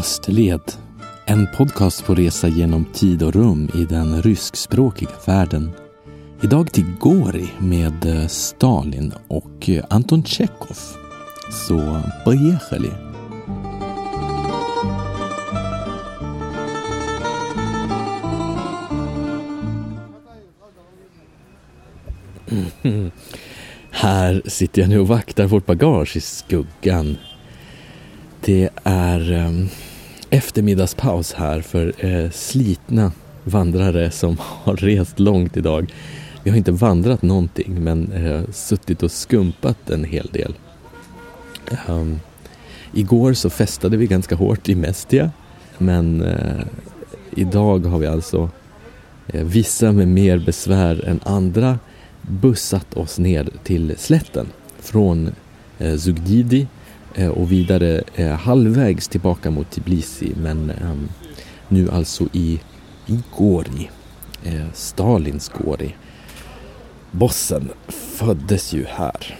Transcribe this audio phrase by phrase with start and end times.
[0.00, 0.72] Österled.
[1.26, 5.70] En podcast på resa genom tid och rum i den ryskspråkiga världen.
[6.42, 10.78] Idag till Gori med eh, Stalin och eh, Anton Tjechov.
[11.50, 12.90] Så поехали!
[22.82, 23.10] Mm.
[23.90, 27.16] Här sitter jag nu och vaktar vårt bagage i skuggan.
[28.40, 29.50] Det är eh,
[30.31, 33.11] eftermiddagspaus här för eh, slitna
[33.43, 35.93] vandrare som har rest långt idag.
[36.43, 40.53] Vi har inte vandrat någonting men eh, suttit och skumpat en hel del.
[41.87, 42.19] Um,
[42.93, 45.31] igår så festade vi ganska hårt i Mestia
[45.77, 46.65] men eh,
[47.31, 48.49] idag har vi alltså
[49.27, 51.79] eh, vissa med mer besvär än andra
[52.21, 54.47] bussat oss ner till slätten
[54.79, 55.31] från
[55.79, 56.67] eh, Zugdidi
[57.15, 61.09] Eh, och vidare eh, halvvägs tillbaka mot Tbilisi men ehm,
[61.67, 62.59] nu alltså i,
[63.07, 63.89] i Gori,
[64.43, 65.95] eh, Stalins Gori.
[67.11, 69.39] Bossen föddes ju här.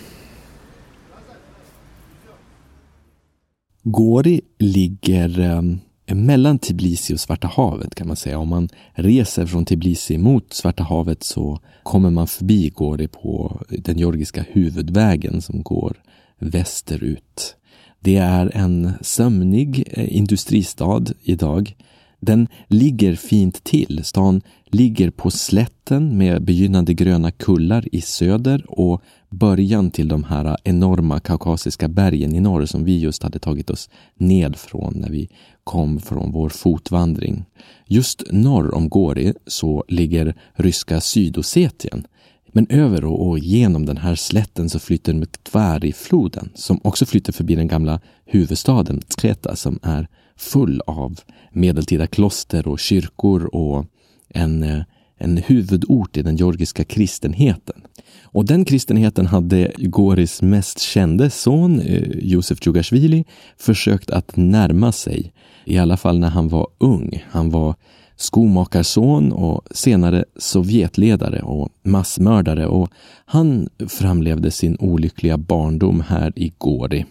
[3.83, 8.39] Gori ligger ehm, mellan Tbilisi och Svarta havet kan man säga.
[8.39, 13.97] Om man reser från Tbilisi mot Svarta havet så kommer man förbi Gori på den
[13.97, 16.01] georgiska huvudvägen som går
[16.39, 17.55] västerut.
[18.03, 21.75] Det är en sömnig eh, industristad idag.
[22.19, 24.03] Den ligger fint till.
[24.03, 30.45] Stan ligger på slätten med begynnande gröna kullar i söder och början till de här
[30.45, 35.09] eh, enorma kaukasiska bergen i norr som vi just hade tagit oss ned från när
[35.09, 35.29] vi
[35.63, 37.45] kom från vår fotvandring.
[37.85, 42.07] Just norr om Gori så ligger ryska Sydossetien.
[42.51, 47.67] Men över och genom den här slätten så flyter Mtkvari-floden som också flyter förbi den
[47.67, 51.19] gamla huvudstaden Treta som är full av
[51.51, 53.85] medeltida kloster och kyrkor och
[54.29, 54.83] en, eh,
[55.17, 57.81] en huvudort i den georgiska kristenheten.
[58.23, 63.25] Och den kristenheten hade Goris mest kände son, eh, Josef Djugashvili,
[63.57, 65.33] försökt att närma sig.
[65.65, 67.25] I alla fall när han var ung.
[67.29, 67.75] Han var
[68.21, 72.89] skomakarson och senare Sovjetledare och massmördare och
[73.25, 77.05] han framlevde sin olyckliga barndom här i Gori.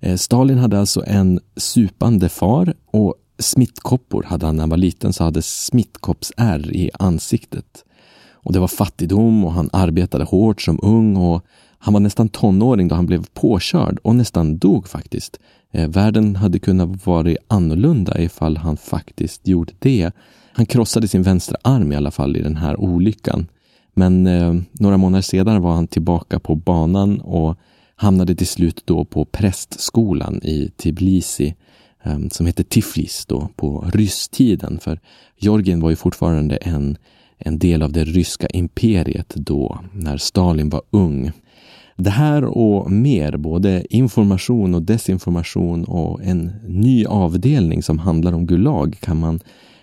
[0.00, 5.12] Eh, Stalin hade alltså en supande far och smittkoppor hade han när han var liten
[5.12, 7.84] så hade smittkoppsärr i ansiktet.
[8.32, 11.44] Och det var fattigdom och han arbetade hårt som ung och
[11.82, 15.38] han var nästan tonåring då han blev påkörd och nästan dog faktiskt.
[15.72, 20.10] Eh, världen hade kunnat vara annorlunda ifall han faktiskt gjorde det.
[20.52, 23.46] Han krossade sin vänstra arm i alla fall i den här olyckan.
[23.94, 27.58] Men eh, några månader senare var han tillbaka på banan och
[27.96, 31.54] hamnade till slut då på prästskolan i Tbilisi
[32.02, 34.78] eh, som hette Tiflis då på rysstiden.
[34.80, 35.00] För
[35.38, 36.96] Georgien var ju fortfarande en
[37.40, 41.32] en del av det ryska imperiet då, när Stalin var ung.
[41.96, 48.46] Det här och mer, både information och desinformation och en ny avdelning som handlar om
[48.46, 49.40] Gulag kan man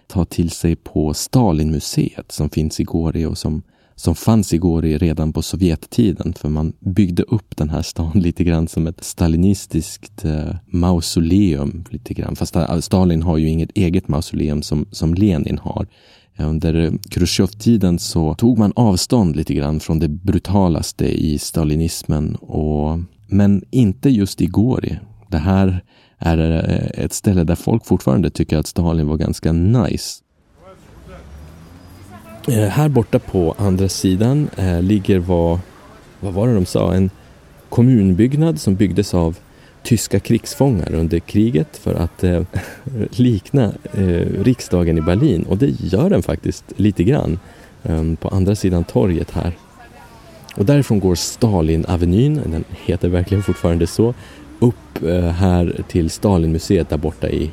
[0.07, 3.63] ta till sig på Stalinmuseet som finns i Gori och som,
[3.95, 6.33] som fanns i Gori redan på Sovjettiden.
[6.33, 11.85] För man byggde upp den här stan lite grann som ett stalinistiskt eh, mausoleum.
[11.89, 12.35] Lite grann.
[12.35, 15.87] Fast eh, Stalin har ju inget eget mausoleum som, som Lenin har.
[16.39, 22.35] Under Khrushchev-tiden så tog man avstånd lite grann från det brutalaste i stalinismen.
[22.35, 24.99] Och, men inte just i Gori.
[25.27, 25.83] Det här
[26.17, 30.23] är eh, ett ställe där folk fortfarande tycker att Stalin var ganska nice.
[32.47, 35.59] Eh, här borta på andra sidan eh, ligger vad,
[36.19, 37.09] vad var det de sa, en
[37.69, 39.37] kommunbyggnad som byggdes av
[39.87, 42.41] tyska krigsfångar under kriget för att eh,
[43.11, 47.39] likna eh, riksdagen i Berlin och det gör den faktiskt lite grann
[47.83, 49.51] eh, på andra sidan torget här.
[50.55, 54.13] Och därifrån går Stalinavenyn, den heter verkligen fortfarande så,
[54.59, 57.51] upp eh, här till Stalinmuseet där borta i,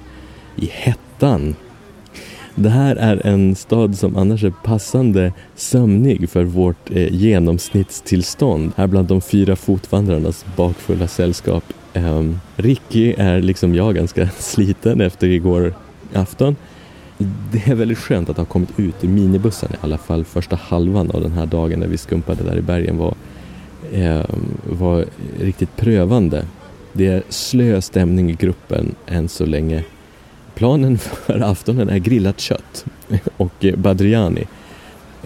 [0.56, 1.54] i hettan.
[2.54, 8.86] Det här är en stad som annars är passande sömnig för vårt eh, genomsnittstillstånd här
[8.86, 11.64] bland de fyra fotvandrarnas bakfulla sällskap
[11.94, 15.74] Um, Ricky är liksom jag ganska sliten efter igår
[16.14, 16.56] afton.
[17.52, 21.10] Det är väldigt skönt att ha kommit ut ur minibussen i alla fall första halvan
[21.10, 23.14] av den här dagen när vi skumpade där i bergen var,
[23.92, 25.04] um, var
[25.40, 26.46] riktigt prövande.
[26.92, 29.84] Det är slö stämning i gruppen än så länge.
[30.54, 32.84] Planen för aftonen är grillat kött
[33.36, 34.46] och badriani.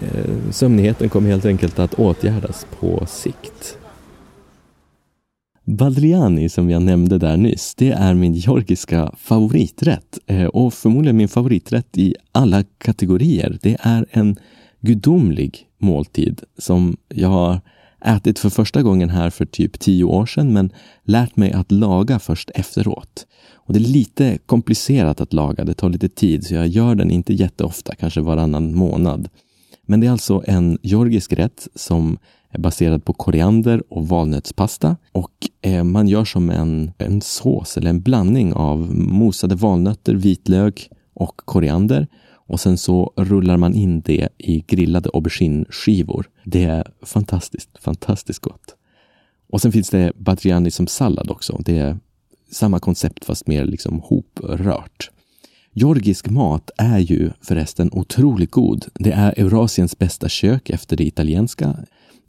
[0.01, 3.78] Ehm, sömnigheten kommer helt enkelt att åtgärdas på sikt.
[5.69, 11.27] Badriani som jag nämnde där nyss, det är min georgiska favoriträtt eh, och förmodligen min
[11.27, 13.57] favoriträtt i alla kategorier.
[13.61, 14.35] Det är en
[14.81, 17.61] gudomlig måltid som jag har
[18.05, 20.73] ätit för första gången här för typ tio år sedan men
[21.03, 23.27] lärt mig att laga först efteråt.
[23.53, 27.11] Och det är lite komplicerat att laga, det tar lite tid så jag gör den
[27.11, 29.29] inte jätteofta, kanske varannan månad.
[29.85, 32.17] Men det är alltså en georgisk rätt som
[32.57, 35.31] baserad på koriander och valnötspasta och
[35.61, 41.37] eh, man gör som en, en sås eller en blandning av mosade valnötter, vitlök och
[41.37, 42.07] koriander
[42.49, 46.29] och sen så rullar man in det i grillade aubergineskivor.
[46.43, 48.75] Det är fantastiskt, fantastiskt gott.
[49.49, 51.61] Och sen finns det badriani som sallad också.
[51.65, 51.97] Det är
[52.51, 55.11] samma koncept fast mer liksom hoprört.
[55.73, 58.85] Georgisk mat är ju förresten otroligt god.
[58.93, 61.75] Det är Eurasiens bästa kök efter det italienska.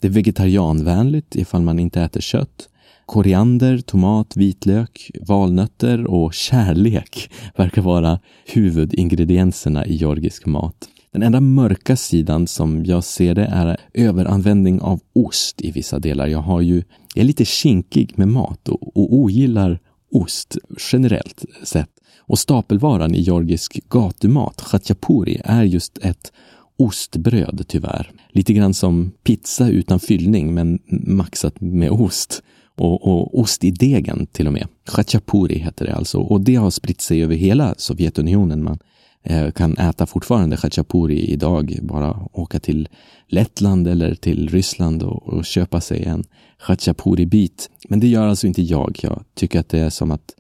[0.00, 2.68] Det är vegetarianvänligt ifall man inte äter kött.
[3.06, 10.88] Koriander, tomat, vitlök, valnötter och kärlek verkar vara huvudingredienserna i georgisk mat.
[11.12, 16.26] Den enda mörka sidan som jag ser det är överanvändning av ost i vissa delar.
[16.26, 16.82] Jag har ju,
[17.14, 19.78] jag är lite kinkig med mat och, och ogillar
[20.12, 20.56] ost
[20.92, 21.90] generellt sett.
[22.18, 26.32] Och stapelvaran i georgisk gatumat, chachapuri, är just ett
[26.80, 28.10] ostbröd tyvärr.
[28.32, 32.42] Lite grann som pizza utan fyllning men maxat med ost.
[32.76, 34.68] Och, och ost i degen till och med.
[34.92, 38.64] Khachapuri heter det alltså och det har spritt sig över hela Sovjetunionen.
[38.64, 38.78] Man
[39.22, 41.78] eh, kan äta fortfarande khachapuri idag.
[41.82, 42.88] Bara åka till
[43.28, 46.24] Lettland eller till Ryssland och, och köpa sig en
[46.58, 47.70] khachapuri-bit.
[47.88, 48.98] Men det gör alltså inte jag.
[49.02, 50.34] Jag tycker att det är som att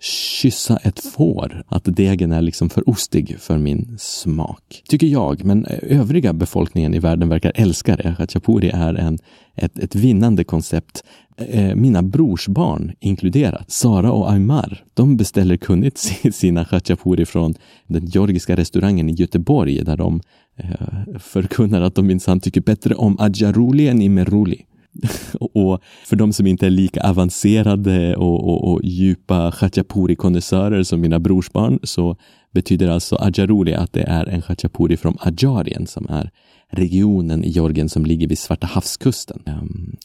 [0.00, 1.64] kyssa ett får.
[1.68, 4.82] Att degen är liksom för ostig för min smak.
[4.88, 8.14] Tycker jag, men övriga befolkningen i världen verkar älska det.
[8.18, 9.18] Khachapuri är en,
[9.54, 11.04] ett, ett vinnande koncept.
[11.36, 15.98] Eh, mina brorsbarn inkluderat, Sara och Aymar, de beställer kunnigt
[16.32, 17.54] sina khachapuri från
[17.86, 20.20] den georgiska restaurangen i Göteborg där de
[20.56, 24.64] eh, förkunnar att de minsann tycker bättre om ajaruli än imeruli.
[25.40, 31.18] och för de som inte är lika avancerade och, och, och djupa khachapuri-konnässörer som mina
[31.18, 32.16] brorsbarn så
[32.52, 36.30] betyder alltså Ajaruli att det är en khachapuri från Ajarien som är
[36.72, 39.42] regionen i Georgien som ligger vid Svarta havskusten.
[39.46, 39.96] Um,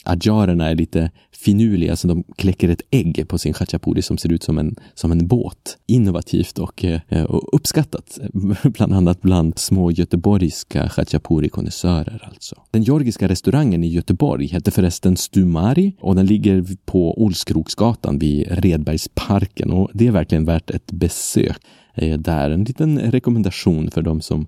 [0.60, 4.58] är lite finurliga, så de kläcker ett ägg på sin khachapuri som ser ut som
[4.58, 5.78] en, som en båt.
[5.86, 8.18] Innovativt och, eh, och uppskattat,
[8.64, 12.56] bland annat bland små göteborgska khachapuri-konnässörer alltså.
[12.70, 19.70] Den georgiska restaurangen i Göteborg heter förresten Stumari och den ligger på Olskroksgatan vid Redbergsparken
[19.70, 21.56] och det är verkligen värt ett besök
[21.94, 22.50] eh, där.
[22.50, 24.46] En liten rekommendation för de som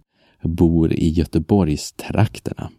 [0.49, 2.70] bor i Göteborgstrakterna.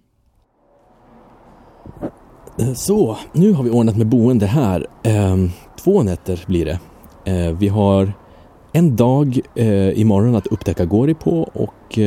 [2.60, 4.88] Eh, så, nu har vi ordnat med boende här.
[5.04, 5.50] Ehm,
[5.84, 6.80] två nätter blir det.
[7.26, 8.14] Eh, vi har
[8.74, 12.00] en dag eh, imorgon att upptäcka Gori på och,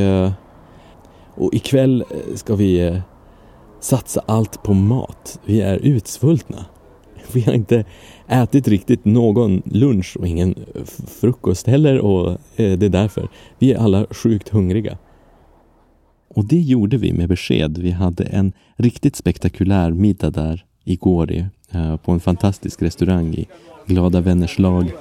[1.34, 2.04] och ikväll
[2.34, 3.00] ska vi
[3.81, 5.40] satsa allt på mat.
[5.44, 6.64] Vi är utsvultna.
[7.32, 7.84] Vi har inte
[8.28, 10.54] ätit riktigt någon lunch och ingen
[11.20, 13.28] frukost heller och det är därför.
[13.58, 14.99] Vi är alla sjukt hungriga.
[16.38, 17.78] Och det gjorde vi med besked.
[17.78, 23.47] Vi hade en riktigt spektakulär middag där igår eh, på en fantastisk restaurang i
[23.87, 24.92] Glada vänners lag.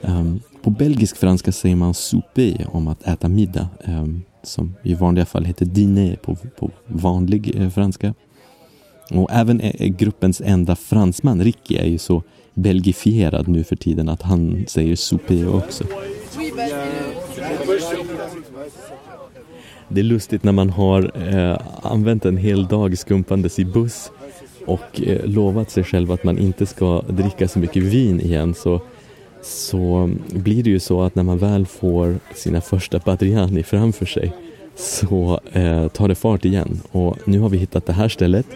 [0.00, 5.26] Um, på belgisk franska säger man ”soupé” om att äta middag, um, som i vanliga
[5.26, 8.14] fall heter dîner på, på vanlig eh, franska.
[9.10, 12.22] Och även eh, eh, gruppens enda fransman, Ricky, är ju så
[12.54, 15.84] belgifierad nu för tiden att han säger ”soupé” också.
[19.88, 24.10] Det är lustigt när man har eh, använt en hel dag skumpandes i buss
[24.66, 28.80] och eh, lovat sig själv att man inte ska dricka så mycket vin igen så,
[29.42, 34.32] så blir det ju så att när man väl får sina första Badriani framför sig
[34.76, 38.46] så eh, tar det fart igen och nu har vi hittat det här stället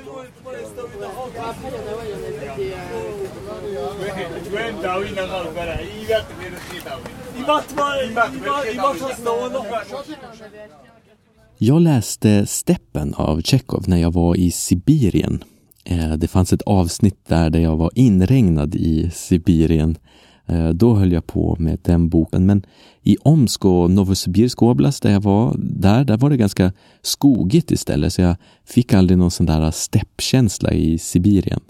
[11.62, 15.44] jag läste Steppen av Tjechov när jag var i Sibirien.
[15.84, 19.98] Eh, det fanns ett avsnitt där, där jag var inregnad i Sibirien.
[20.46, 22.46] Eh, då höll jag på med den boken.
[22.46, 22.62] Men
[23.02, 28.12] i Omsk och Novosibirsk oblast där jag var, där, där var det ganska skogigt istället.
[28.12, 31.60] Så jag fick aldrig någon sån där steppkänsla i Sibirien.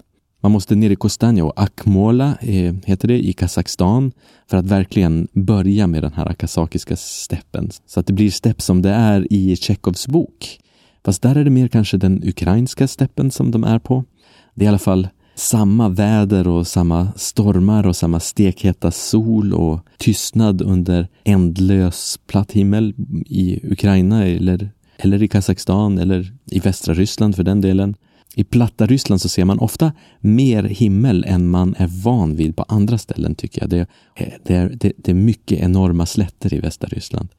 [0.43, 4.11] Man måste ner i Kostanja och Akmola, eh, heter det, i Kazakstan
[4.49, 7.69] för att verkligen börja med den här kazakiska steppen.
[7.85, 10.59] Så att det blir stepp som det är i Tjechovs bok.
[11.05, 14.03] Fast där är det mer kanske den ukrainska steppen som de är på.
[14.55, 19.79] Det är i alla fall samma väder och samma stormar och samma stekheta sol och
[19.97, 22.93] tystnad under ändlös platt himmel
[23.25, 27.95] i Ukraina eller, eller i Kazakstan eller i västra Ryssland för den delen.
[28.35, 32.63] I platta Ryssland så ser man ofta mer himmel än man är van vid på
[32.63, 33.69] andra ställen tycker jag.
[33.69, 33.87] Det,
[34.43, 37.29] det, är, det, det är mycket enorma slätter i västra Ryssland.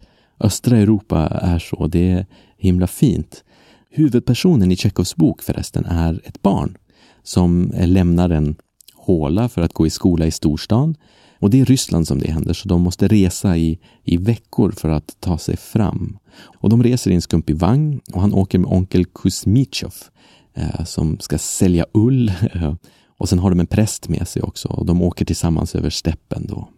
[0.40, 3.44] Östra Europa är så, det är himla fint.
[3.90, 6.76] Huvudpersonen i Tjechovs bok förresten är ett barn
[7.22, 8.56] som lämnar en
[8.94, 10.96] håla för att gå i skola i storstan.
[11.38, 14.88] Och det är Ryssland som det händer, så de måste resa i, i veckor för
[14.88, 16.18] att ta sig fram.
[16.42, 19.94] Och de reser i en skumpig vagn och han åker med onkel Kuzmichov
[20.54, 22.32] Eh, som ska sälja ull.
[23.18, 26.46] och sen har de en präst med sig också och de åker tillsammans över steppen
[26.46, 26.68] då.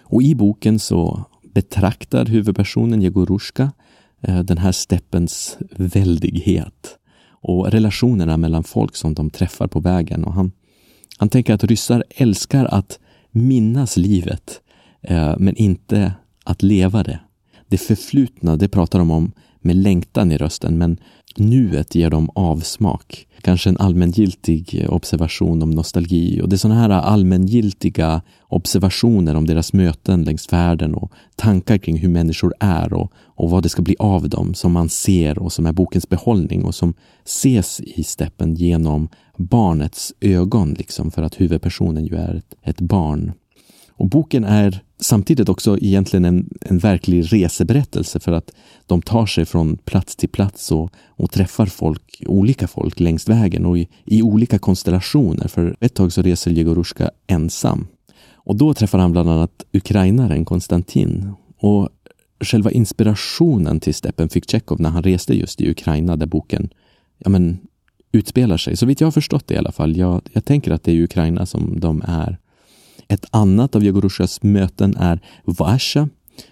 [0.00, 1.24] Och i boken så
[1.54, 3.72] betraktar huvudpersonen Jegorushka
[4.20, 6.98] eh, den här steppens väldighet
[7.40, 10.24] och relationerna mellan folk som de träffar på vägen.
[10.24, 10.52] Och han,
[11.18, 12.98] han tänker att ryssar älskar att
[13.30, 14.60] minnas livet,
[15.02, 16.12] eh, men inte
[16.44, 17.20] att leva det.
[17.68, 20.98] Det förflutna, det pratar de om med längtan i rösten, men
[21.36, 23.26] nuet ger dem avsmak.
[23.40, 29.72] Kanske en allmängiltig observation om nostalgi och det är sådana här allmängiltiga observationer om deras
[29.72, 33.96] möten längs färden och tankar kring hur människor är och, och vad det ska bli
[33.98, 38.54] av dem som man ser och som är bokens behållning och som ses i steppen
[38.54, 43.32] genom barnets ögon liksom för att huvudpersonen ju är ett, ett barn.
[43.90, 48.52] Och boken är samtidigt också egentligen en, en verklig reseberättelse för att
[48.86, 53.66] de tar sig från plats till plats och, och träffar folk, olika folk längs vägen
[53.66, 55.48] och i, i olika konstellationer.
[55.48, 57.86] För ett tag så reser Jegorushka ensam.
[58.32, 61.32] Och då träffar han bland annat ukrainaren Konstantin.
[61.58, 61.88] Och
[62.40, 66.70] själva inspirationen till Steppen fick Tjechov när han reste just i Ukraina där boken
[67.18, 67.58] ja, men,
[68.12, 68.76] utspelar sig.
[68.76, 69.96] Så vitt jag har förstått det i alla fall.
[69.96, 72.38] Jag, jag tänker att det är Ukraina som de är.
[73.08, 76.08] Ett annat av Jegorushas möten är Vasha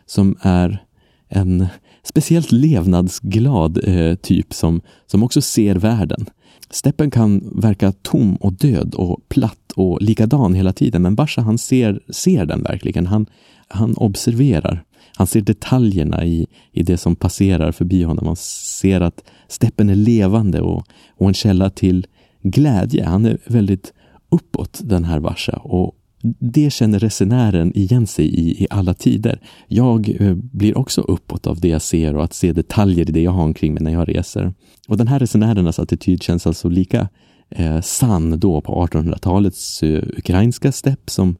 [0.07, 0.85] som är
[1.29, 1.67] en
[2.03, 6.27] speciellt levnadsglad eh, typ som, som också ser världen.
[6.71, 11.59] Steppen kan verka tom och död och platt och likadan hela tiden men Basha han
[11.59, 13.07] ser, ser den verkligen.
[13.07, 13.27] Han,
[13.69, 14.85] han observerar.
[15.17, 18.27] Han ser detaljerna i, i det som passerar förbi honom.
[18.27, 20.87] Han ser att steppen är levande och,
[21.17, 22.07] och en källa till
[22.43, 23.05] glädje.
[23.05, 23.93] Han är väldigt
[24.29, 29.41] uppåt den här Basha och, det känner resenären igen sig i i alla tider.
[29.69, 33.23] Jag eh, blir också uppåt av det jag ser och att se detaljer i det
[33.23, 34.55] jag har omkring mig när jag reser.
[34.89, 37.09] Och den här resenärernas attityd känns alltså lika
[37.51, 41.37] eh, sann då på 1800-talets eh, ukrainska stepp som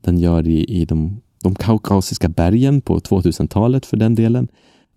[0.00, 4.48] den gör i, i de, de kaukasiska bergen på 2000-talet för den delen.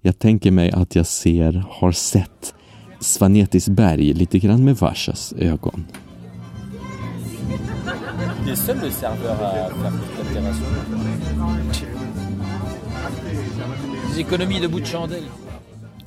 [0.01, 2.53] Jag tänker mig att jag ser, har sett
[2.99, 5.85] Svanetis berg lite grann med Vashas ögon.
[8.43, 10.65] Tu es seul le serveur à faire toute l'opération.
[14.09, 15.23] Des économies de bout de chandelle.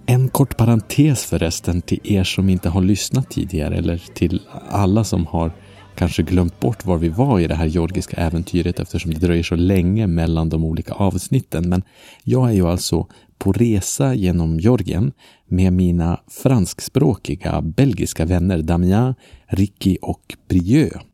[0.06, 5.26] En kort parentes förresten till er som inte har lyssnat tidigare eller till alla som
[5.26, 5.52] har
[5.94, 9.56] kanske glömt bort var vi var i det här georgiska äventyret eftersom det dröjer så
[9.56, 11.68] länge mellan de olika avsnitten.
[11.68, 11.82] Men
[12.24, 13.06] jag är ju alltså
[13.38, 15.12] på resa genom Georgien
[15.48, 19.14] med mina franskspråkiga belgiska vänner Damien,
[19.46, 21.13] Ricky och Brieux.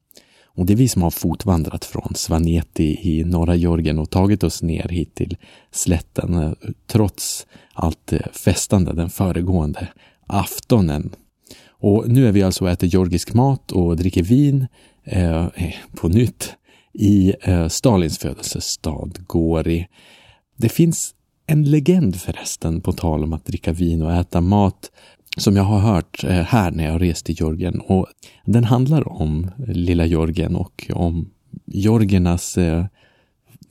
[0.54, 4.62] Och det är vi som har fotvandrat från Svaneti i norra Georgien och tagit oss
[4.62, 5.36] ner hit till
[5.70, 6.52] slätten eh,
[6.86, 9.88] trots allt eh, festande den föregående
[10.26, 11.10] aftonen.
[11.68, 14.66] Och nu är vi alltså och äter georgisk mat och dricker vin
[15.04, 16.54] eh, eh på nytt
[16.92, 19.86] i eh, Stalins födelsestad Gori.
[20.56, 21.14] Det finns
[21.46, 24.90] en legend förresten, på tal om att dricka vin och äta mat,
[25.36, 27.80] som jag har hört eh, här när jag rest i Georgien.
[27.80, 28.06] Och
[28.44, 31.30] den handlar om lilla Georgien och om
[31.66, 32.84] georgiernas eh,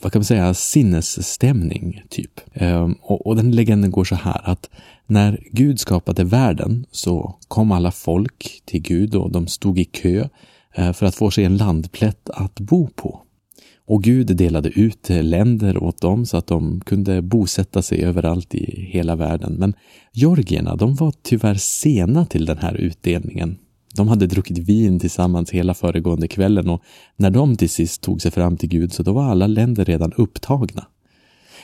[0.02, 2.42] vad kan man säga, sinnesstämning, typ.
[2.54, 4.70] Ehm, och, den legenden går så här att
[5.08, 10.28] när Gud skapade världen så kom alla folk till Gud och de stod i kö
[10.76, 13.22] eh, för att få sig en landplätt att bo på.
[13.90, 18.90] Och Gud delade ut länder åt dem så att de kunde bosätta sig överallt i
[18.92, 19.54] hela världen.
[19.54, 19.74] Men
[20.14, 23.58] georgierna, de var tyvärr sena till den här utdelningen.
[23.96, 26.82] De hade druckit vin tillsammans hela föregående kvällen och
[27.16, 30.14] när de till sist tog sig fram till Gud så då var alla länder redan
[30.14, 30.86] upptagna.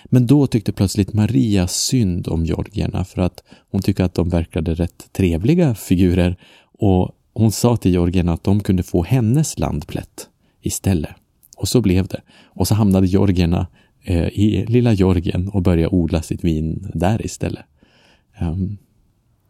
[0.06, 4.74] Men då tyckte plötsligt Maria synd om georgierna för att hon tyckte att de verkade
[4.74, 6.36] rätt trevliga figurer
[6.80, 10.30] och hon sa till georgierna att de kunde få hennes landplätt
[10.62, 11.16] istället.
[11.56, 12.22] Och så blev det.
[12.46, 13.68] Och så hamnade georgierna
[14.04, 17.66] eh, i lilla Georgien och började odla sitt vin där istället.
[18.42, 18.78] Um,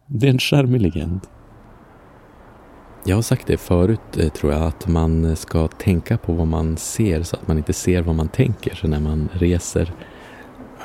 [0.08, 1.20] Det är en charmig legend.
[3.06, 6.78] Jag har sagt det förut, eh, tror jag, att man ska tänka på vad man
[6.78, 9.94] ser så att man inte ser vad man tänker Så när man reser.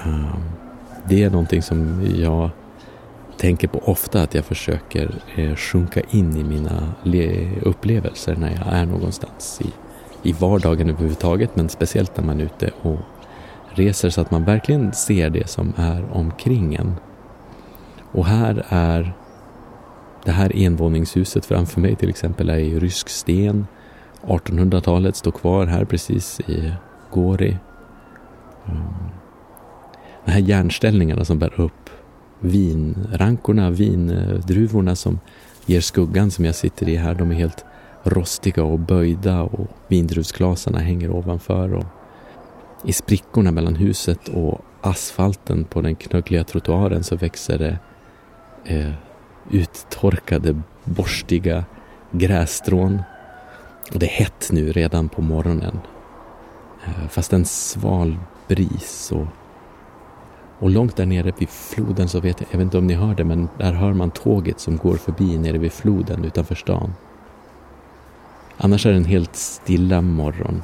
[0.06, 0.42] Um,
[1.08, 2.50] det är någonting som jag
[3.38, 6.94] tänker på ofta, att jag försöker eh, sjunka in i mina
[7.62, 9.70] upplevelser när jag är någonstans i,
[10.22, 12.98] i vardagen överhuvudtaget, men speciellt när man är ute och
[13.70, 16.94] reser så att man verkligen ser det som är omkring en.
[18.12, 19.12] Och här är
[20.24, 23.66] det här envåningshuset framför mig till exempel är i rysk sten.
[24.22, 26.72] 1800-talet står kvar här precis i
[27.10, 27.56] Gori.
[28.66, 29.10] Ehm,
[30.24, 31.90] de här järnställningarna som bär upp
[32.40, 35.18] vinrankorna, vindruvorna som
[35.66, 37.64] ger skuggan som jag sitter i här, de är helt
[38.04, 41.74] rostiga och böjda och vindruvsglasarna hänger ovanför.
[41.74, 41.84] Och
[42.84, 47.78] I sprickorna mellan huset och asfalten på den knöggliga trottoaren så växer det
[48.64, 48.92] eh,
[49.50, 51.64] uttorkade, borstiga
[52.10, 53.02] grässtrån.
[53.92, 55.78] Och det är hett nu redan på morgonen.
[56.84, 58.16] Eh, fast en sval
[58.48, 59.26] bris och,
[60.58, 63.14] och långt där nere vid floden så vet jag, jag vet inte om ni hör
[63.14, 66.92] det, men där hör man tåget som går förbi nere vid floden utanför stan.
[68.62, 70.62] Annars är det en helt stilla morgon.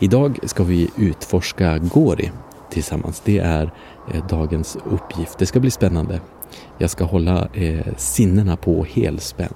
[0.00, 2.30] Idag ska vi utforska Gori
[2.70, 3.22] tillsammans.
[3.24, 3.72] Det är
[4.12, 5.38] eh, dagens uppgift.
[5.38, 6.20] Det ska bli spännande.
[6.78, 9.54] Jag ska hålla eh, sinnena på helspänn.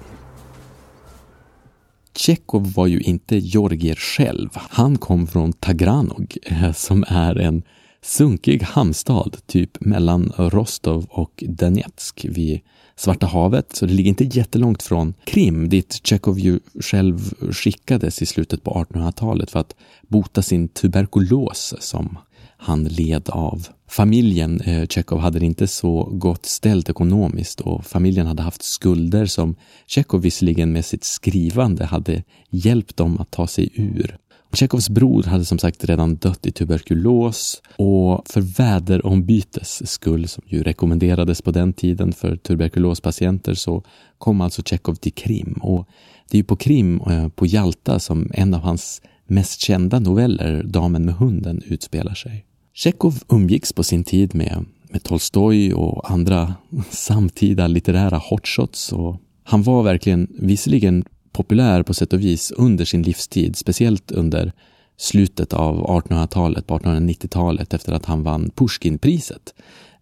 [2.15, 4.49] Tjechov var ju inte Georgier själv.
[4.53, 7.63] Han kom från Tagranog eh, som är en
[8.01, 12.59] sunkig hamnstad typ mellan Rostov och Donetsk vid
[12.95, 18.25] Svarta havet, så det ligger inte jättelångt från Krim dit Tjechov ju själv skickades i
[18.25, 19.75] slutet på 1800-talet för att
[20.07, 22.17] bota sin tuberkulos som
[22.57, 23.67] han led av.
[23.87, 29.25] Familjen eh, Tjechov hade det inte så gott ställt ekonomiskt och familjen hade haft skulder
[29.25, 29.55] som
[29.87, 34.17] Tjechov visserligen med sitt skrivande hade hjälpt dem att ta sig ur.
[34.53, 40.63] Tjechovs bror hade som sagt redan dött i tuberkulos och för väderombytes skull, som ju
[40.63, 43.83] rekommenderades på den tiden för tuberkulospatienter, så
[44.17, 45.53] kom alltså Tjechov till Krim.
[45.61, 45.87] Och
[46.29, 50.63] det är ju på Krim, eh, på Jalta, som en av hans mest kända noveller,
[50.63, 52.45] Damen med hunden, utspelar sig.
[52.73, 56.53] Tjechov umgicks på sin tid med, med Tolstoj och andra
[56.89, 63.03] samtida litterära hotshots och han var verkligen, visserligen populär på sätt och vis under sin
[63.03, 64.51] livstid, speciellt under
[64.97, 69.53] slutet av 1800-talet, på 1890-talet efter att han vann Pushkinpriset.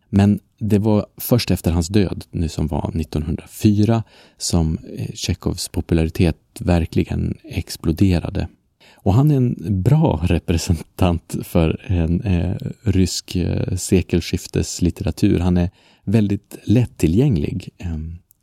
[0.09, 4.03] Men det var först efter hans död, nu som var 1904,
[4.37, 8.47] som eh, Tjechovs popularitet verkligen exploderade.
[8.95, 15.39] Och han är en bra representant för en eh, rysk eh, sekelskifteslitteratur.
[15.39, 15.69] Han är
[16.03, 17.97] väldigt lättillgänglig, eh,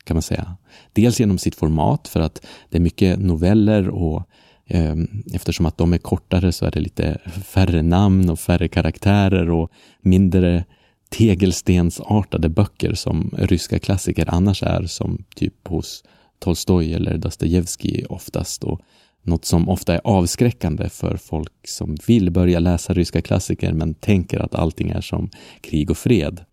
[0.05, 0.57] kan man säga.
[0.93, 4.23] Dels genom sitt format, för att det är mycket noveller och
[4.67, 4.95] eh,
[5.35, 9.71] eftersom att de är kortare så är det lite färre namn och färre karaktärer och
[10.01, 10.65] mindre
[11.09, 16.05] tegelstensartade böcker som ryska klassiker annars är, som typ hos
[16.39, 18.65] Tolstoj eller Dostojevskij oftast.
[18.65, 18.81] Och
[19.23, 24.39] något som ofta är avskräckande för folk som vill börja läsa ryska klassiker men tänker
[24.41, 26.45] att allting är som krig och fred.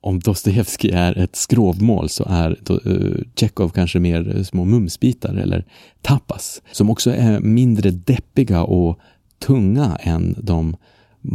[0.00, 5.64] Om Dostojevskij är ett skrovmål så är uh, Tjechov kanske mer eh, små mumsbitar eller
[6.02, 8.98] tapas som också är mindre deppiga och
[9.38, 10.76] tunga än de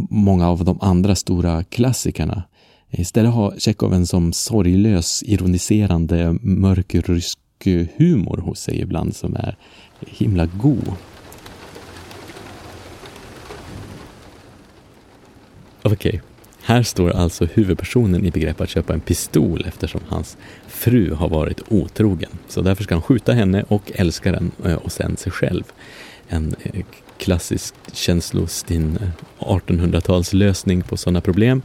[0.10, 2.44] många av de andra stora klassikerna.
[2.92, 7.40] Istället har Tjechov en som sorglös, ironiserande, mörk rysk
[7.98, 9.58] humor hos sig ibland som är
[10.00, 10.94] himla god.
[15.84, 16.33] Okej, okay
[16.66, 21.62] här står alltså huvudpersonen i begrepp att köpa en pistol eftersom hans fru har varit
[21.68, 22.30] otrogen.
[22.48, 25.64] Så därför ska han skjuta henne och älskaren eh, och sen sig själv.
[26.28, 26.86] En eh,
[27.18, 29.00] klassisk känslostinn
[29.40, 31.62] 1800-talslösning eh, på sådana problem.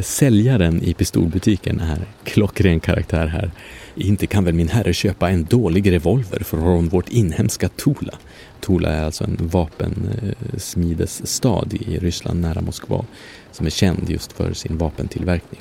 [0.00, 3.50] Säljaren i pistolbutiken är klockren karaktär här.
[3.94, 8.14] Inte kan väl min herre köpa en dålig revolver från vårt inhemska Tula?
[8.60, 13.04] Tula är alltså en vapensmidesstad i Ryssland nära Moskva
[13.54, 15.60] som är känd just för sin vapentillverkning.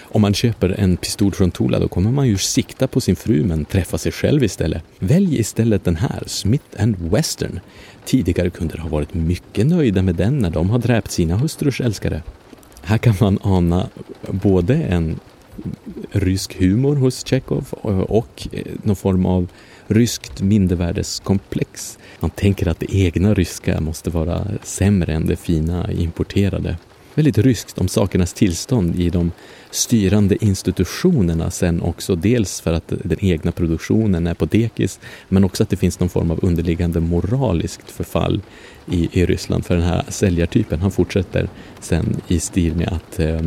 [0.00, 3.44] Om man köper en pistol från Tula då kommer man ju sikta på sin fru
[3.44, 4.82] men träffa sig själv istället.
[4.98, 6.64] Välj istället den här, Smith
[6.98, 7.60] Western.
[8.04, 12.22] Tidigare kunder har varit mycket nöjda med den när de har dräpt sina hustrus älskare.
[12.82, 13.88] Här kan man ana
[14.30, 15.20] både en
[16.10, 17.72] rysk humor hos Tjechov
[18.08, 18.48] och
[18.82, 19.48] någon form av
[19.86, 21.98] ryskt mindervärdeskomplex.
[22.20, 26.76] Man tänker att det egna ryska måste vara sämre än det fina importerade.
[27.14, 29.32] Väldigt ryskt om sakernas tillstånd i de
[29.70, 32.14] styrande institutionerna sen också.
[32.16, 36.08] Dels för att den egna produktionen är på dekis, men också att det finns någon
[36.08, 38.42] form av underliggande moraliskt förfall
[38.86, 39.66] i, i Ryssland.
[39.66, 41.48] För den här säljartypen, han fortsätter
[41.80, 43.40] sen i stil med att eh,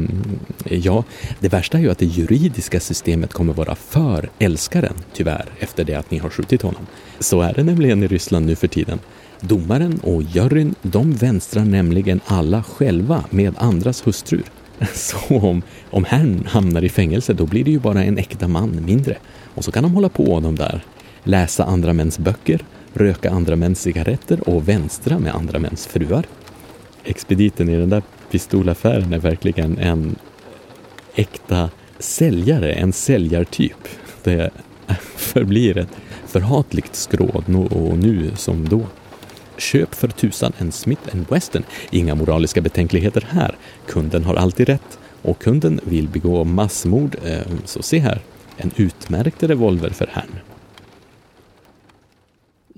[0.70, 1.04] ja,
[1.40, 5.96] det värsta är ju att det juridiska systemet kommer vara för älskaren, tyvärr, efter det
[5.96, 6.88] att ni har skjutit honom.
[7.20, 9.00] Så är det nämligen i Ryssland nu för tiden.
[9.41, 14.43] Domaren och juryn, de vänstrar nämligen alla själva med andras hustrur.
[14.93, 18.86] Så om, om herrn hamnar i fängelse, då blir det ju bara en äkta man
[18.86, 19.17] mindre.
[19.56, 20.84] Och så kan de hålla på de där,
[21.23, 22.62] läsa andra mäns böcker,
[22.93, 26.26] röka andra mäns cigaretter och vänstra med andra mäns fruar.
[27.04, 30.15] Expediten i den där pistolaffären är verkligen en
[31.15, 31.69] äkta
[32.00, 33.88] säljare, en säljartyp.
[34.23, 34.50] Det
[35.15, 35.97] förblir ett
[36.28, 38.86] förhatligt skråd och nu som då.
[39.58, 41.63] Köp för tusan en Smith Western.
[41.91, 43.56] Inga moraliska betänkligheter här.
[43.88, 47.15] Kunden har alltid rätt och kunden vill begå massmord.
[47.24, 48.22] Eh, så se här,
[48.58, 50.39] en utmärkt revolver för herrn.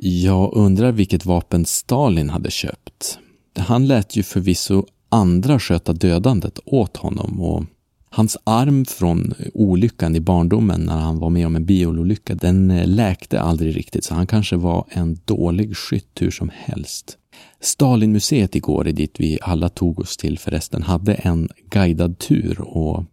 [0.01, 3.19] Jag undrar vilket vapen Stalin hade köpt.
[3.57, 7.63] Han lät ju förvisso andra sköta dödandet åt honom och
[8.11, 12.87] Hans arm från olyckan i barndomen när han var med om en biololycka, den eh,
[12.87, 17.17] läkte aldrig riktigt så han kanske var en dålig skytt hur som helst.
[17.61, 23.03] Stalinmuseet igår, dit vi alla tog oss till förresten, hade en guidad tur och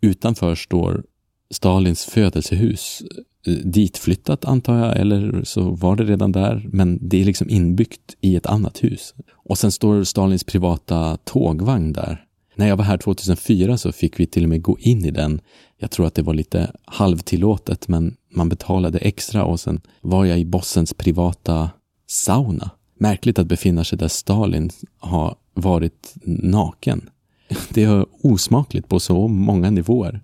[0.00, 1.04] utanför står
[1.50, 3.02] Stalins födelsehus
[3.46, 8.16] eh, ditflyttat antar jag, eller så var det redan där, men det är liksom inbyggt
[8.20, 9.14] i ett annat hus.
[9.32, 12.25] Och sen står Stalins privata tågvagn där
[12.56, 15.40] när jag var här 2004 så fick vi till och med gå in i den.
[15.78, 20.38] Jag tror att det var lite halvtillåtet men man betalade extra och sen var jag
[20.38, 21.70] i bossens privata
[22.06, 22.70] sauna.
[22.98, 27.10] Märkligt att befinna sig där Stalin har varit naken.
[27.70, 30.20] Det är osmakligt på så många nivåer.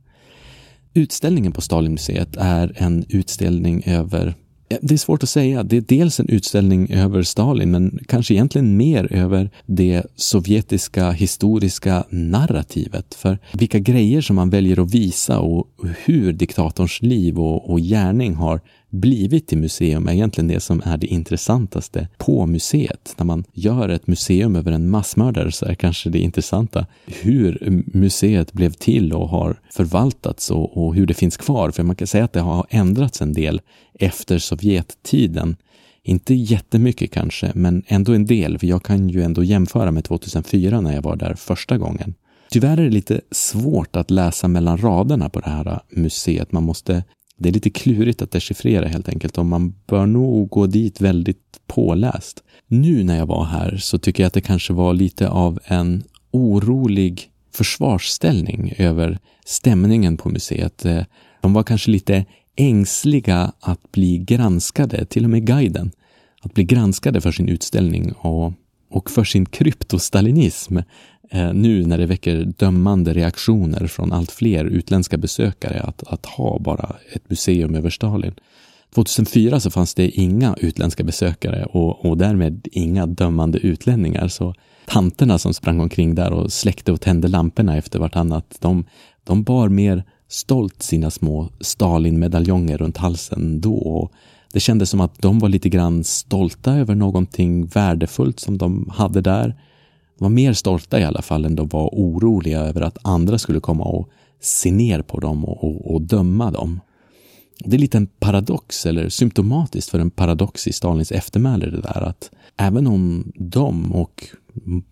[0.94, 4.34] Utställningen på Stalinmuseet är en utställning över
[4.82, 5.62] det är svårt att säga.
[5.62, 12.04] Det är dels en utställning över Stalin, men kanske egentligen mer över det sovjetiska historiska
[12.10, 13.14] narrativet.
[13.14, 15.66] För vilka grejer som man väljer att visa och
[16.04, 18.60] hur diktatorns liv och, och gärning har
[18.92, 23.14] blivit i museum är egentligen det som är det intressantaste på museet.
[23.18, 28.52] När man gör ett museum över en massmördare så är kanske det intressanta hur museet
[28.52, 31.70] blev till och har förvaltats och, och hur det finns kvar.
[31.70, 33.60] För man kan säga att det har ändrats en del
[33.94, 35.56] efter Sovjettiden.
[36.02, 40.80] Inte jättemycket kanske, men ändå en del, för jag kan ju ändå jämföra med 2004
[40.80, 42.14] när jag var där första gången.
[42.50, 46.52] Tyvärr är det lite svårt att läsa mellan raderna på det här museet.
[46.52, 47.04] Man måste
[47.42, 51.60] det är lite klurigt att dechiffrera helt enkelt och man bör nog gå dit väldigt
[51.66, 52.42] påläst.
[52.66, 56.02] Nu när jag var här så tycker jag att det kanske var lite av en
[56.30, 60.84] orolig försvarsställning över stämningen på museet.
[60.84, 61.02] Eh,
[61.40, 62.24] de var kanske lite
[62.56, 65.90] ängsliga att bli granskade, till och med guiden,
[66.42, 68.52] att bli granskade för sin utställning och,
[68.90, 70.78] och för sin kryptostalinism
[71.34, 76.58] Eh, nu när det väcker dömande reaktioner från allt fler utländska besökare att, att ha
[76.58, 78.34] bara ett museum över Stalin.
[78.94, 84.28] 2004 så fanns det inga utländska besökare och, och därmed inga dömande utlänningar.
[84.28, 84.54] Så
[84.86, 88.84] tanterna som sprang omkring där och släckte och tände lamporna efter vartannat, de,
[89.24, 93.74] de bar mer stolt sina små Stalin-medaljonger runt halsen då.
[93.74, 94.12] Och
[94.52, 99.20] det kändes som att de var lite grann stolta över någonting värdefullt som de hade
[99.20, 99.54] där
[100.22, 103.84] var mer stolta i alla fall än de var oroliga över att andra skulle komma
[103.84, 104.08] och
[104.40, 106.80] se ner på dem och, och, och döma dem.
[107.64, 112.02] Det är lite en paradox, eller symptomatiskt för en paradox i Stalins eftermäle det där
[112.02, 114.26] att även om de och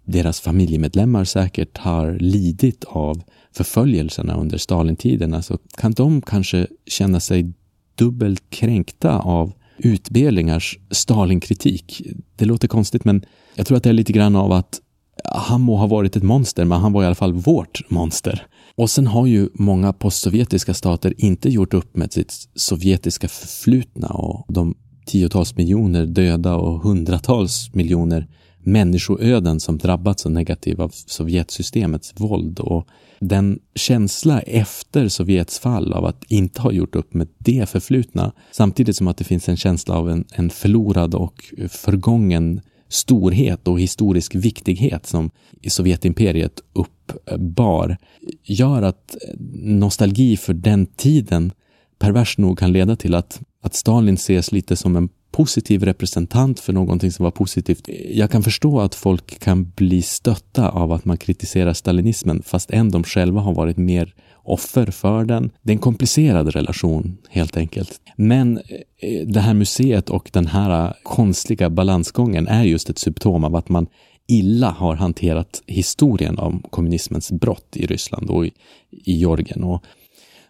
[0.04, 7.52] deras familjemedlemmar säkert har lidit av förföljelserna under Stalintiden så kan de kanske känna sig
[7.94, 12.02] dubbelt kränkta av Utbelingars Stalinkritik.
[12.36, 14.80] Det låter konstigt men jag tror att det är lite grann av att
[15.24, 18.46] han må ha varit ett monster, men han var i alla fall vårt monster.
[18.76, 24.44] Och sen har ju många postsovjetiska stater inte gjort upp med sitt sovjetiska förflutna och
[24.48, 24.74] de
[25.06, 28.26] tiotals miljoner döda och hundratals miljoner
[28.62, 32.86] människoöden som drabbats så negativt av Sovjetsystemets våld och
[33.20, 38.96] den känsla efter Sovjets fall av att inte ha gjort upp med det förflutna samtidigt
[38.96, 44.34] som att det finns en känsla av en, en förlorad och förgången storhet och historisk
[44.34, 45.30] viktighet som
[45.68, 47.96] Sovjetimperiet uppbar
[48.44, 49.16] gör att
[49.62, 51.52] nostalgi för den tiden
[51.98, 56.72] pervers nog kan leda till att, att Stalin ses lite som en positiv representant för
[56.72, 57.88] någonting som var positivt.
[58.10, 62.90] Jag kan förstå att folk kan bli stötta av att man kritiserar stalinismen fast än
[62.90, 64.14] de själva har varit mer
[64.50, 65.50] offer för den.
[65.62, 68.00] Det är en komplicerad relation helt enkelt.
[68.16, 68.58] Men
[68.98, 73.56] eh, det här museet och den här eh, konstiga balansgången är just ett symptom av
[73.56, 73.86] att man
[74.28, 78.52] illa har hanterat historien om kommunismens brott i Ryssland och i,
[78.90, 79.64] i Georgien.
[79.64, 79.84] Och,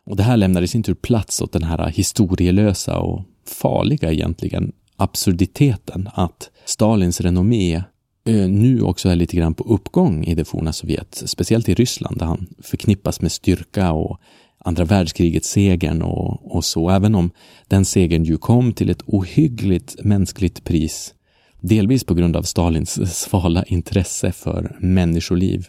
[0.04, 4.12] och det här lämnar i sin tur plats åt den här eh, historielösa och farliga
[4.12, 7.82] egentligen absurditeten att Stalins renommé
[8.24, 12.18] Eh, nu också är lite grann på uppgång i det forna Sovjet, speciellt i Ryssland
[12.18, 14.20] där han förknippas med styrka och
[14.58, 17.30] andra världskrigets segern och, och så, även om
[17.68, 21.14] den segern ju kom till ett ohyggligt mänskligt pris,
[21.60, 25.66] delvis på grund av Stalins svala intresse för människoliv.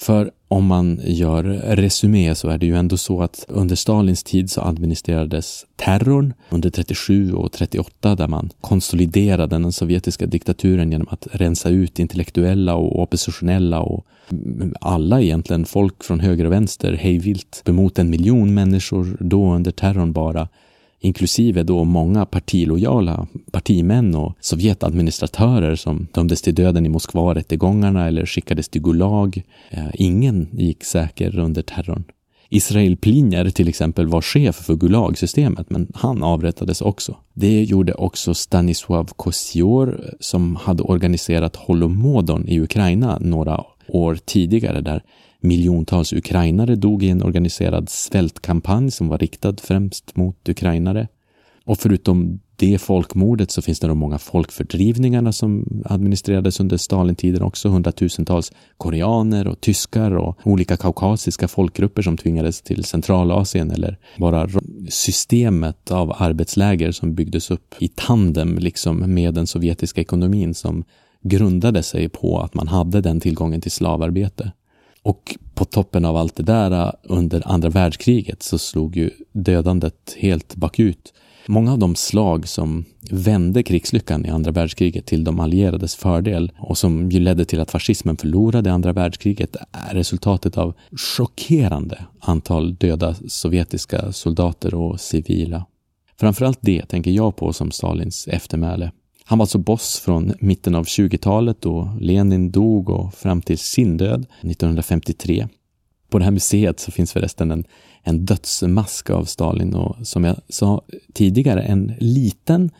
[0.00, 1.42] För om man gör
[1.76, 6.70] resumé så är det ju ändå så att under Stalins tid så administrerades terrorn under
[6.70, 13.02] 37 och 38 där man konsoliderade den sovjetiska diktaturen genom att rensa ut intellektuella och
[13.02, 14.06] oppositionella och
[14.80, 20.12] alla egentligen, folk från höger och vänster hejvilt emot en miljon människor då under terrorn
[20.12, 20.48] bara
[21.00, 28.68] inklusive då många partilojala partimän och Sovjetadministratörer som dömdes till döden i Moskva-rättegångarna eller skickades
[28.68, 29.42] till Gulag.
[29.70, 32.04] Eh, ingen gick säker under terrorn.
[32.52, 37.16] Israel Plinjer till exempel var chef för Gulag-systemet, men han avrättades också.
[37.34, 45.02] Det gjorde också Stanislav Kosior som hade organiserat Holomodon i Ukraina några år tidigare där
[45.40, 51.08] Miljontals ukrainare dog i en organiserad svältkampanj som var riktad främst mot ukrainare.
[51.64, 57.68] Och förutom det folkmordet så finns det de många folkfördrivningarna som administrerades under Stalintiden också.
[57.68, 64.48] Hundratusentals koreaner och tyskar och olika kaukasiska folkgrupper som tvingades till Centralasien eller bara
[64.88, 70.84] systemet av arbetsläger som byggdes upp i tandem liksom med den sovjetiska ekonomin som
[71.22, 74.52] grundade sig på att man hade den tillgången till slavarbete.
[75.02, 80.16] Och på toppen av allt det där äh, under andra världskriget så slog ju dödandet
[80.18, 81.12] helt bakut.
[81.46, 86.78] Många av de slag som vände krigslyckan i andra världskriget till de allierades fördel och
[86.78, 90.74] som ju ledde till att fascismen förlorade andra världskriget är resultatet av
[91.16, 95.66] chockerande antal döda sovjetiska soldater och civila.
[96.20, 98.90] Framförallt det tänker jag på som Stalins eftermäle.
[99.30, 103.96] Han var alltså boss från mitten av 20-talet då Lenin dog och fram till sin
[103.96, 105.48] död 1953.
[106.08, 107.64] På det här museet så finns förresten en,
[108.02, 112.70] en dödsmask av Stalin och som jag sa tidigare en liten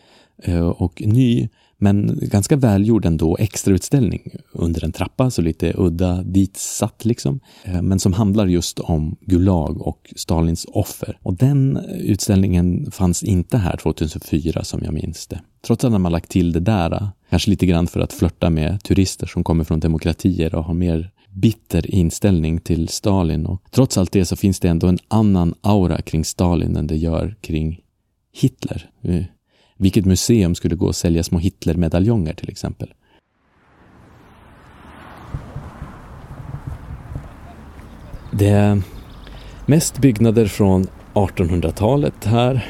[0.42, 1.48] eh, och ny
[1.83, 7.40] men ganska välgjord ändå extrautställning under en trappa, så lite udda ditsatt liksom.
[7.64, 11.19] Eh, men som handlar just om Gulag och Stalins offer.
[11.23, 15.40] Och den utställningen fanns inte här 2004 som jag minns det.
[15.66, 18.83] Trots att man lagt till det där, eh, kanske lite grann för att flörta med
[18.83, 23.47] turister som kommer från demokratier och har mer bitter inställning till Stalin.
[23.47, 26.97] Och trots allt det så finns det ändå en annan aura kring Stalin än det
[26.97, 27.81] gör kring
[28.33, 28.90] Hitler.
[29.03, 29.25] Eh,
[29.81, 32.95] vilket museum skulle gå och sälja små Hitlermedaljonger till exempel?
[38.31, 38.83] Det är
[39.66, 42.66] mest byggnader från 1800-talet här.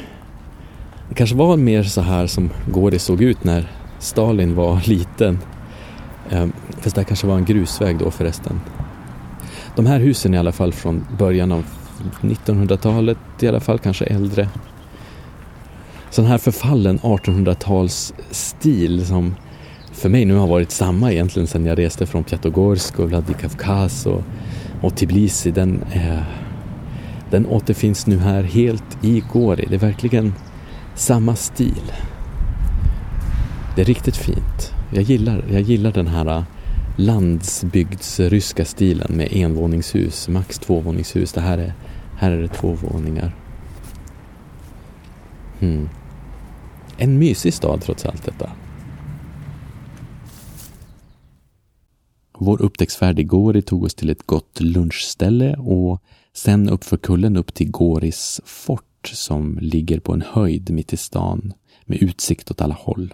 [1.09, 5.39] Det kanske var mer så här som Gori såg ut när Stalin var liten.
[6.29, 8.61] Ehm, fast det kanske var en grusväg då förresten.
[9.75, 11.65] De här husen är i alla fall från början av
[12.21, 14.49] 1900-talet, i alla fall kanske äldre
[16.11, 19.35] sån här förfallen 1800-talsstil som
[19.91, 24.23] för mig nu har varit samma egentligen sedan jag reste från Pjatogorsk och Vladikavkaz och,
[24.81, 25.51] och Tbilisi.
[25.51, 26.19] Den, eh,
[27.29, 29.65] den återfinns nu här helt i Gori.
[29.69, 30.33] Det är verkligen
[30.95, 31.91] samma stil.
[33.75, 34.73] Det är riktigt fint.
[34.93, 36.43] Jag gillar, jag gillar den här eh,
[36.95, 41.33] landsbygdsryska stilen med envåningshus, max tvåvåningshus.
[41.33, 41.73] Det här är,
[42.17, 43.35] här är det två våningar.
[45.59, 45.89] Hmm.
[47.01, 48.51] En mysig stad trots allt detta.
[52.37, 56.01] Vår upptäcktsfärd i Gori tog oss till ett gott lunchställe och
[56.33, 61.53] sen uppför kullen upp till Goris fort som ligger på en höjd mitt i stan
[61.85, 63.13] med utsikt åt alla håll.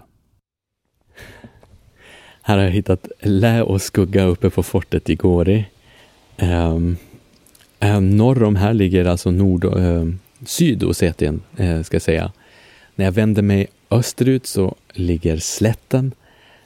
[2.42, 5.66] Här har jag hittat lä och skugga uppe på fortet i Gori.
[6.42, 6.98] Um,
[7.80, 10.14] um, norr om här ligger alltså nord, uh,
[10.46, 12.32] Sydossetien, uh, ska jag säga.
[12.96, 16.12] När jag vänder mig österut så ligger slätten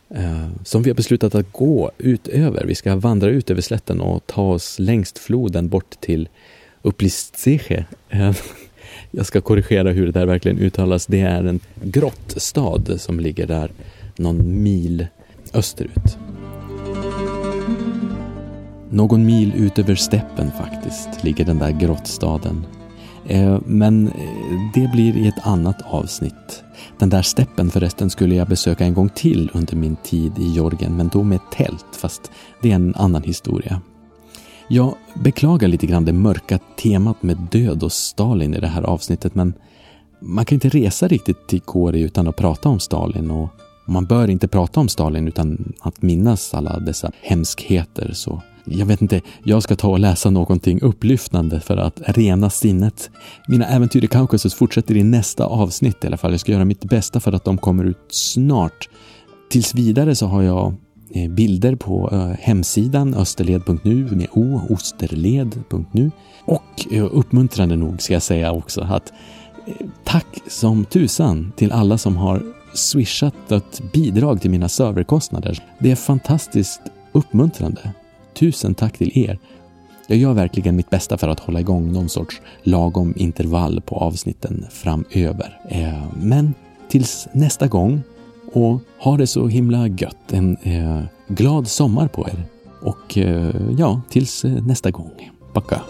[0.10, 2.66] eh, som vi har beslutat att gå utöver.
[2.66, 6.30] Vi ska vandra ut över slätten och ta oss längst floden bort till
[6.82, 7.86] Uplistseche.
[8.10, 8.36] Eh,
[9.12, 11.06] jag ska korrigera hur det där verkligen uttalas.
[11.06, 13.72] Det är en grottstad som ligger där
[14.16, 15.08] någon mil
[15.54, 16.18] österut.
[18.90, 22.66] Någon mil utöver steppen faktiskt ligger den där grottstaden.
[23.26, 26.64] Eh, men eh, det blir i ett annat avsnitt.
[27.00, 30.98] Den där steppen förresten skulle jag besöka en gång till under min tid i Jorgen,
[30.98, 32.32] men då med tält, fast
[32.62, 33.82] det är en annan historia.
[34.68, 39.36] Jag beklagar lite grann det mörka temat med död och Stalin i det här avsnittet,
[39.36, 39.54] men
[40.20, 43.50] man kan inte resa riktigt till Kori utan att prata om Stalin och
[43.86, 48.12] man bör inte prata om Stalin utan att minnas alla dessa hemskheter.
[48.14, 53.10] Så jag vet inte, jag ska ta och läsa någonting upplyftande för att rena sinnet.
[53.48, 56.32] Mina äventyr i Kaukasus fortsätter i nästa avsnitt i alla fall.
[56.32, 58.90] Jag ska göra mitt bästa för att de kommer ut snart.
[59.50, 60.74] Tills vidare så har jag
[61.14, 66.12] eh, bilder på eh, hemsidan österled.nu med o, osterled.nu.
[66.46, 69.14] Och eh, uppmuntrande nog ska jag säga också att
[70.04, 72.44] tack som tusan till alla som har
[72.74, 75.64] swishat ett bidrag till mina serverkostnader.
[75.80, 77.94] Det är fantastiskt uppmuntrande.
[78.34, 79.40] Tusen tack till er.
[80.08, 84.66] Jag gör verkligen mitt bästa för att hålla igång någon sorts lagom intervall på avsnitten
[84.70, 85.60] framöver.
[85.70, 86.54] Eh, men
[86.90, 88.02] tills nästa gång
[88.54, 90.34] och ha det så himla gött.
[90.34, 92.44] En eh, glad sommar på er.
[92.82, 95.32] Och eh, ja, tills nästa gång.
[95.54, 95.82] Packa!